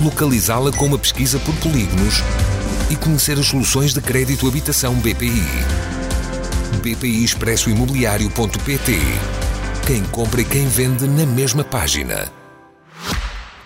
localizá-la 0.00 0.72
com 0.72 0.86
uma 0.86 0.98
pesquisa 0.98 1.38
por 1.40 1.54
polígonos 1.56 2.22
e 2.90 2.96
conhecer 2.96 3.38
as 3.38 3.46
soluções 3.46 3.92
de 3.92 4.00
crédito 4.00 4.48
habitação 4.48 4.94
BPI. 4.94 5.44
BPI 6.82 7.22
Expresso 7.22 7.68
Imobiliário.pt 7.68 8.92
Quem 9.86 10.02
compra 10.04 10.40
e 10.40 10.44
quem 10.44 10.66
vende 10.66 11.06
na 11.06 11.26
mesma 11.26 11.62
página. 11.62 12.32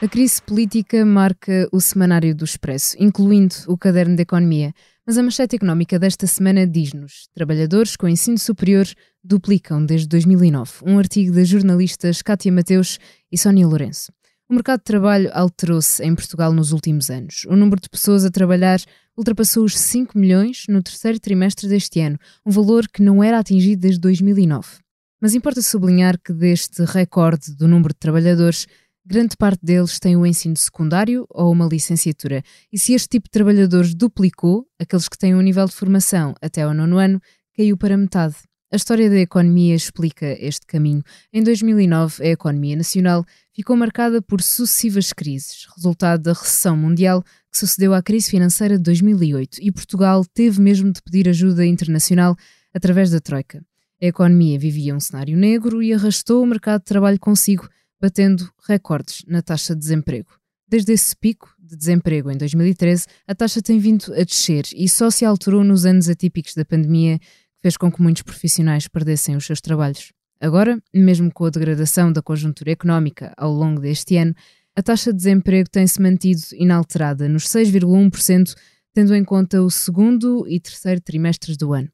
A 0.02 0.08
crise 0.08 0.42
política 0.42 1.04
marca 1.06 1.68
o 1.72 1.80
semanário 1.80 2.34
do 2.34 2.44
Expresso, 2.44 2.96
incluindo 2.98 3.54
o 3.68 3.78
caderno 3.78 4.16
de 4.16 4.22
economia. 4.22 4.74
Mas 5.06 5.16
a 5.16 5.22
manchete 5.22 5.56
económica 5.56 5.98
desta 5.98 6.26
semana 6.26 6.66
diz-nos: 6.66 7.28
trabalhadores 7.32 7.94
com 7.94 8.08
ensino 8.08 8.38
superior 8.38 8.86
duplicam 9.22 9.84
desde 9.84 10.08
2009. 10.08 10.72
Um 10.84 10.98
artigo 10.98 11.32
das 11.32 11.48
jornalistas 11.48 12.22
Cátia 12.22 12.50
Mateus 12.50 12.98
e 13.30 13.38
Sónia 13.38 13.66
Lourenço. 13.66 14.12
O 14.54 14.56
mercado 14.56 14.78
de 14.78 14.84
trabalho 14.84 15.30
alterou-se 15.32 16.00
em 16.04 16.14
Portugal 16.14 16.52
nos 16.52 16.70
últimos 16.70 17.10
anos. 17.10 17.44
O 17.48 17.56
número 17.56 17.80
de 17.80 17.88
pessoas 17.88 18.24
a 18.24 18.30
trabalhar 18.30 18.78
ultrapassou 19.18 19.64
os 19.64 19.76
5 19.76 20.16
milhões 20.16 20.66
no 20.68 20.80
terceiro 20.80 21.18
trimestre 21.18 21.68
deste 21.68 21.98
ano, 21.98 22.16
um 22.46 22.52
valor 22.52 22.86
que 22.86 23.02
não 23.02 23.20
era 23.20 23.40
atingido 23.40 23.82
desde 23.82 23.98
2009. 23.98 24.78
Mas 25.20 25.34
importa 25.34 25.60
sublinhar 25.60 26.16
que 26.20 26.32
deste 26.32 26.84
recorde 26.84 27.52
do 27.56 27.66
número 27.66 27.92
de 27.92 27.98
trabalhadores, 27.98 28.68
grande 29.04 29.36
parte 29.36 29.58
deles 29.60 29.98
tem 29.98 30.16
o 30.16 30.24
ensino 30.24 30.56
secundário 30.56 31.26
ou 31.30 31.50
uma 31.50 31.66
licenciatura. 31.66 32.40
E 32.72 32.78
se 32.78 32.94
este 32.94 33.08
tipo 33.08 33.26
de 33.26 33.32
trabalhadores 33.32 33.92
duplicou, 33.92 34.68
aqueles 34.78 35.08
que 35.08 35.18
têm 35.18 35.34
um 35.34 35.40
nível 35.40 35.66
de 35.66 35.74
formação 35.74 36.32
até 36.40 36.62
ao 36.62 36.72
nono 36.72 36.98
ano, 36.98 37.20
caiu 37.56 37.76
para 37.76 37.96
metade. 37.96 38.36
A 38.74 38.76
história 38.76 39.08
da 39.08 39.20
economia 39.20 39.72
explica 39.72 40.36
este 40.44 40.66
caminho. 40.66 41.00
Em 41.32 41.44
2009, 41.44 42.24
a 42.24 42.30
economia 42.30 42.74
nacional 42.74 43.24
ficou 43.52 43.76
marcada 43.76 44.20
por 44.20 44.42
sucessivas 44.42 45.12
crises, 45.12 45.68
resultado 45.76 46.24
da 46.24 46.32
recessão 46.32 46.76
mundial 46.76 47.22
que 47.22 47.56
sucedeu 47.56 47.94
à 47.94 48.02
crise 48.02 48.28
financeira 48.28 48.76
de 48.76 48.82
2008, 48.82 49.58
e 49.62 49.70
Portugal 49.70 50.24
teve 50.24 50.60
mesmo 50.60 50.92
de 50.92 51.00
pedir 51.02 51.28
ajuda 51.28 51.64
internacional 51.64 52.34
através 52.74 53.12
da 53.12 53.20
Troika. 53.20 53.64
A 54.02 54.06
economia 54.06 54.58
vivia 54.58 54.92
um 54.92 54.98
cenário 54.98 55.36
negro 55.36 55.80
e 55.80 55.94
arrastou 55.94 56.42
o 56.42 56.46
mercado 56.46 56.80
de 56.80 56.86
trabalho 56.86 57.20
consigo, 57.20 57.68
batendo 58.00 58.50
recordes 58.66 59.22
na 59.28 59.40
taxa 59.40 59.72
de 59.72 59.82
desemprego. 59.82 60.30
Desde 60.66 60.92
esse 60.92 61.14
pico 61.14 61.54
de 61.60 61.76
desemprego 61.76 62.28
em 62.28 62.36
2013, 62.36 63.06
a 63.28 63.36
taxa 63.36 63.62
tem 63.62 63.78
vindo 63.78 64.12
a 64.14 64.24
descer 64.24 64.64
e 64.74 64.88
só 64.88 65.10
se 65.10 65.24
alterou 65.24 65.62
nos 65.62 65.86
anos 65.86 66.08
atípicos 66.08 66.54
da 66.54 66.64
pandemia 66.64 67.20
fez 67.64 67.78
com 67.78 67.90
que 67.90 68.02
muitos 68.02 68.20
profissionais 68.20 68.86
perdessem 68.86 69.34
os 69.36 69.46
seus 69.46 69.58
trabalhos. 69.58 70.12
Agora, 70.38 70.78
mesmo 70.92 71.32
com 71.32 71.46
a 71.46 71.50
degradação 71.50 72.12
da 72.12 72.20
conjuntura 72.20 72.70
económica 72.70 73.32
ao 73.38 73.50
longo 73.50 73.80
deste 73.80 74.18
ano, 74.18 74.34
a 74.76 74.82
taxa 74.82 75.10
de 75.10 75.16
desemprego 75.16 75.70
tem-se 75.70 75.98
mantido 76.02 76.42
inalterada 76.52 77.26
nos 77.26 77.44
6,1%, 77.44 78.54
tendo 78.92 79.14
em 79.14 79.24
conta 79.24 79.62
o 79.62 79.70
segundo 79.70 80.46
e 80.46 80.60
terceiro 80.60 81.00
trimestres 81.00 81.56
do 81.56 81.72
ano. 81.72 81.88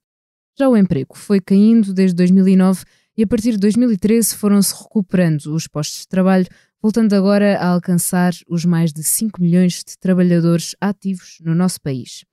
Já 0.58 0.68
o 0.68 0.76
emprego 0.76 1.16
foi 1.16 1.40
caindo 1.40 1.94
desde 1.94 2.16
2009 2.16 2.82
e 3.16 3.22
a 3.22 3.26
partir 3.28 3.52
de 3.52 3.58
2013 3.58 4.34
foram-se 4.34 4.74
recuperando 4.74 5.54
os 5.54 5.68
postos 5.68 6.00
de 6.00 6.08
trabalho, 6.08 6.48
voltando 6.82 7.12
agora 7.14 7.56
a 7.58 7.68
alcançar 7.68 8.32
os 8.48 8.64
mais 8.64 8.92
de 8.92 9.04
5 9.04 9.40
milhões 9.40 9.84
de 9.86 9.96
trabalhadores 10.00 10.74
ativos 10.80 11.38
no 11.40 11.54
nosso 11.54 11.80
país. 11.80 12.24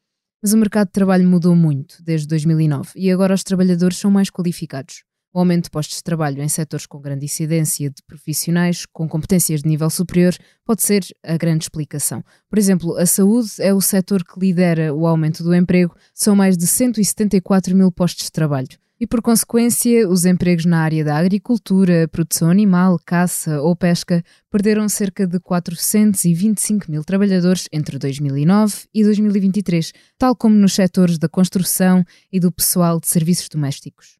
Mas 0.41 0.53
o 0.53 0.57
mercado 0.57 0.87
de 0.87 0.93
trabalho 0.93 1.27
mudou 1.27 1.55
muito 1.55 2.01
desde 2.03 2.27
2009 2.27 2.91
e 2.95 3.11
agora 3.11 3.33
os 3.33 3.43
trabalhadores 3.43 3.97
são 3.97 4.11
mais 4.11 4.29
qualificados. 4.29 5.03
O 5.33 5.39
aumento 5.39 5.65
de 5.65 5.71
postos 5.71 5.97
de 5.97 6.03
trabalho 6.03 6.41
em 6.41 6.47
setores 6.47 6.85
com 6.85 7.01
grande 7.01 7.25
incidência 7.25 7.89
de 7.89 8.01
profissionais 8.07 8.85
com 8.85 9.07
competências 9.07 9.61
de 9.61 9.69
nível 9.69 9.89
superior 9.89 10.35
pode 10.65 10.83
ser 10.83 11.03
a 11.23 11.37
grande 11.37 11.65
explicação. 11.65 12.23
Por 12.49 12.57
exemplo, 12.57 12.97
a 12.97 13.05
saúde 13.05 13.49
é 13.59 13.73
o 13.73 13.81
setor 13.81 14.23
que 14.23 14.39
lidera 14.39 14.93
o 14.93 15.05
aumento 15.05 15.43
do 15.43 15.53
emprego, 15.53 15.95
são 16.13 16.35
mais 16.35 16.57
de 16.57 16.65
174 16.65 17.75
mil 17.75 17.91
postos 17.91 18.25
de 18.25 18.31
trabalho 18.31 18.77
e, 18.99 19.05
por 19.05 19.21
consequência, 19.21 20.09
os 20.09 20.25
empregos 20.25 20.65
na 20.65 20.79
área 20.79 21.03
da 21.03 21.17
agricultura, 21.17 22.07
produção 22.07 22.49
animal, 22.49 22.99
caça 23.05 23.61
ou 23.61 23.75
pesca 23.75 24.23
perderam 24.49 24.89
cerca 24.89 25.27
de 25.27 25.39
425 25.39 26.89
mil 26.89 27.03
trabalhadores 27.03 27.67
entre 27.71 27.99
2009 27.99 28.87
e 28.93 29.03
2023, 29.03 29.93
tal 30.17 30.35
como 30.35 30.55
nos 30.55 30.73
setores 30.73 31.19
da 31.19 31.29
construção 31.29 32.03
e 32.31 32.39
do 32.39 32.51
pessoal 32.51 32.99
de 32.99 33.07
serviços 33.07 33.47
domésticos. 33.49 34.17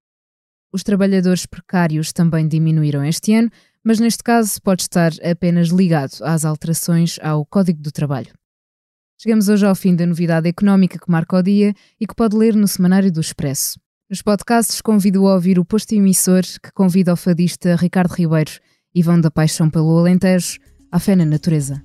Os 0.72 0.84
trabalhadores 0.84 1.46
precários 1.46 2.14
também 2.14 2.48
diminuíram 2.48 3.04
este 3.04 3.34
ano, 3.34 3.50
mas 3.84 4.00
neste 4.00 4.24
caso 4.24 4.62
pode 4.62 4.84
estar 4.84 5.12
apenas 5.24 5.70
ligado 5.70 6.22
às 6.22 6.46
alterações 6.46 7.18
ao 7.22 7.46
Código 7.46 7.82
do 7.82 7.92
Trabalho. 7.92 8.34
Chegamos 9.20 9.50
hoje 9.50 9.66
ao 9.66 9.74
fim 9.74 9.96
da 9.96 10.06
novidade 10.06 10.48
económica 10.48 11.00
que 11.00 11.10
marca 11.10 11.38
o 11.38 11.42
dia 11.42 11.74
e 12.00 12.06
que 12.06 12.14
pode 12.14 12.36
ler 12.36 12.56
no 12.56 12.68
Semanário 12.68 13.12
do 13.12 13.22
Expresso. 13.22 13.80
Nos 14.10 14.22
podcasts 14.22 14.80
convido 14.80 15.28
a 15.28 15.34
ouvir 15.34 15.60
o 15.60 15.66
posto 15.66 15.94
emissor 15.94 16.42
que 16.42 16.72
convida 16.74 17.12
o 17.12 17.18
fadista 17.18 17.76
Ricardo 17.76 18.14
Ribeiro 18.14 18.52
e 18.96 19.04
vão 19.04 19.20
da 19.20 19.30
paixão 19.30 19.70
pelo 19.70 19.98
Alentejo 19.98 20.60
à 20.90 20.98
fé 20.98 21.14
na 21.14 21.26
natureza. 21.26 21.84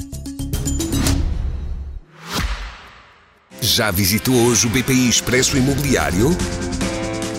Já 3.61 3.91
visitou 3.91 4.37
hoje 4.47 4.69
o 4.69 4.71
BPI 4.71 5.09
Expresso 5.09 5.57
Imobiliário? 5.57 6.29